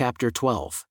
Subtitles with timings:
[0.00, 0.86] chapter 12.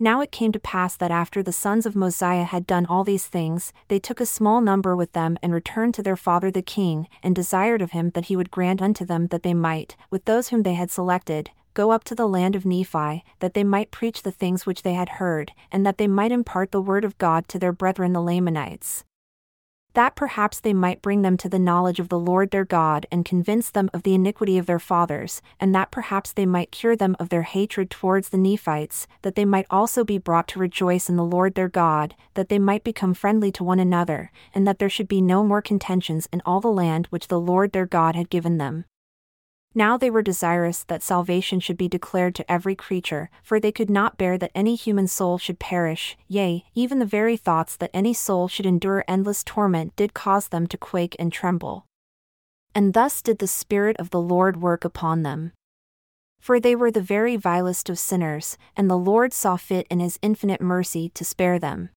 [0.00, 3.28] Now it came to pass that after the sons of Mosiah had done all these
[3.28, 7.06] things, they took a small number with them and returned to their father the king,
[7.22, 10.48] and desired of him that he would grant unto them that they might, with those
[10.48, 14.24] whom they had selected, go up to the land of Nephi, that they might preach
[14.24, 17.46] the things which they had heard, and that they might impart the word of God
[17.46, 19.04] to their brethren the Lamanites
[19.98, 23.24] that perhaps they might bring them to the knowledge of the Lord their God and
[23.24, 27.16] convince them of the iniquity of their fathers, and that perhaps they might cure them
[27.18, 31.16] of their hatred towards the Nephites, that they might also be brought to rejoice in
[31.16, 34.88] the Lord their God, that they might become friendly to one another, and that there
[34.88, 38.30] should be no more contentions in all the land which the Lord their God had
[38.30, 38.84] given them.
[39.78, 43.88] Now they were desirous that salvation should be declared to every creature, for they could
[43.88, 48.12] not bear that any human soul should perish, yea, even the very thoughts that any
[48.12, 51.86] soul should endure endless torment did cause them to quake and tremble.
[52.74, 55.52] And thus did the Spirit of the Lord work upon them.
[56.40, 60.18] For they were the very vilest of sinners, and the Lord saw fit in his
[60.22, 61.90] infinite mercy to spare them.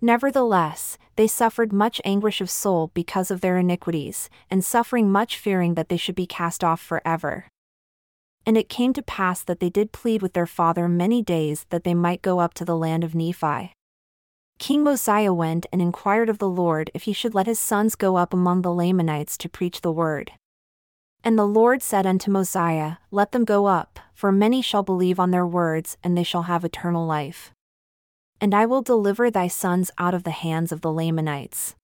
[0.00, 5.74] Nevertheless, they suffered much anguish of soul because of their iniquities, and suffering much fearing
[5.74, 7.46] that they should be cast off for ever.
[8.46, 11.82] And it came to pass that they did plead with their father many days that
[11.82, 13.72] they might go up to the land of Nephi.
[14.60, 18.16] King Mosiah went and inquired of the Lord if he should let his sons go
[18.16, 20.32] up among the Lamanites to preach the word.
[21.24, 25.32] And the Lord said unto Mosiah, Let them go up, for many shall believe on
[25.32, 27.52] their words, and they shall have eternal life
[28.40, 31.74] and I will deliver thy sons out of the hands of the Lamanites.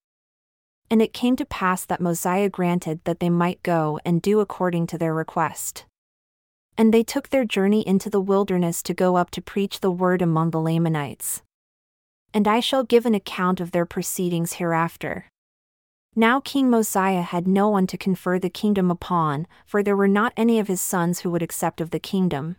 [0.90, 4.86] And it came to pass that Mosiah granted that they might go and do according
[4.88, 5.86] to their request.
[6.76, 10.20] And they took their journey into the wilderness to go up to preach the word
[10.22, 11.42] among the Lamanites.
[12.32, 15.26] And I shall give an account of their proceedings hereafter.
[16.16, 20.32] Now King Mosiah had no one to confer the kingdom upon, for there were not
[20.36, 22.56] any of his sons who would accept of the kingdom.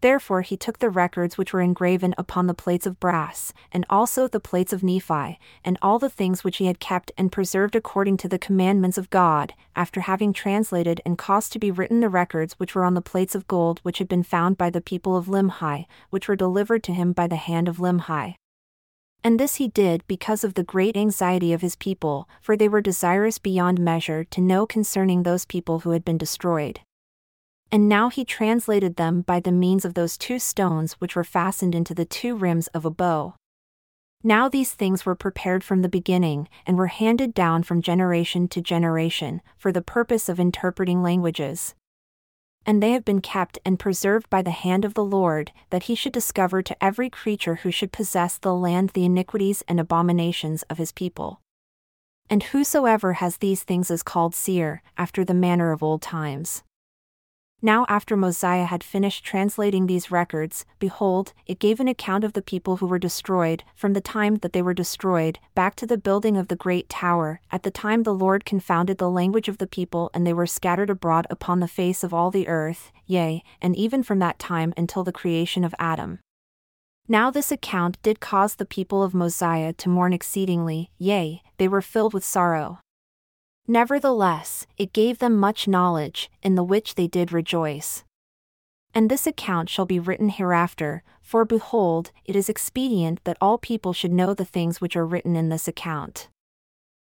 [0.00, 4.28] Therefore he took the records which were engraven upon the plates of brass, and also
[4.28, 8.16] the plates of Nephi, and all the things which he had kept and preserved according
[8.18, 12.54] to the commandments of God, after having translated and caused to be written the records
[12.54, 15.26] which were on the plates of gold which had been found by the people of
[15.26, 18.36] Limhi, which were delivered to him by the hand of Limhi.
[19.24, 22.80] And this he did because of the great anxiety of his people, for they were
[22.80, 26.80] desirous beyond measure to know concerning those people who had been destroyed
[27.70, 31.74] and now he translated them by the means of those two stones which were fastened
[31.74, 33.34] into the two rims of a bow.
[34.24, 38.60] Now these things were prepared from the beginning, and were handed down from generation to
[38.60, 41.74] generation, for the purpose of interpreting languages.
[42.66, 45.94] And they have been kept and preserved by the hand of the Lord, that he
[45.94, 50.78] should discover to every creature who should possess the land the iniquities and abominations of
[50.78, 51.40] his people.
[52.28, 56.62] And whosoever has these things is called seer, after the manner of old times.
[57.60, 62.42] Now, after Mosiah had finished translating these records, behold, it gave an account of the
[62.42, 66.36] people who were destroyed, from the time that they were destroyed, back to the building
[66.36, 70.08] of the great tower, at the time the Lord confounded the language of the people
[70.14, 74.04] and they were scattered abroad upon the face of all the earth, yea, and even
[74.04, 76.20] from that time until the creation of Adam.
[77.08, 81.82] Now this account did cause the people of Mosiah to mourn exceedingly, yea, they were
[81.82, 82.78] filled with sorrow.
[83.70, 88.02] Nevertheless, it gave them much knowledge, in the which they did rejoice.
[88.94, 93.92] And this account shall be written hereafter, for behold, it is expedient that all people
[93.92, 96.30] should know the things which are written in this account.